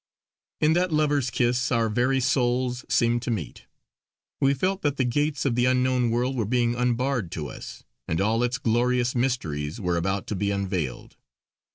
In 0.59 0.73
that 0.73 0.91
lover's 0.91 1.29
kiss 1.29 1.71
our 1.71 1.87
very 1.87 2.19
souls 2.19 2.83
seemed 2.89 3.21
to 3.21 3.29
meet. 3.29 3.67
We 4.39 4.55
felt 4.55 4.81
that 4.81 4.97
the 4.97 5.03
Gates 5.05 5.45
of 5.45 5.53
the 5.53 5.65
Unknown 5.65 6.09
World 6.09 6.35
were 6.35 6.45
being 6.47 6.73
unbarred 6.73 7.31
to 7.33 7.49
us, 7.49 7.83
and 8.07 8.19
all 8.19 8.41
its 8.41 8.57
glorious 8.57 9.13
mysteries 9.13 9.79
were 9.79 9.97
about 9.97 10.25
to 10.25 10.35
be 10.35 10.49
unveiled. 10.49 11.17